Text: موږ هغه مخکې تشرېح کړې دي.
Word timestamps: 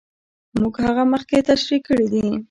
موږ 0.59 0.73
هغه 0.85 1.03
مخکې 1.13 1.37
تشرېح 1.49 1.81
کړې 1.87 2.07
دي. 2.13 2.25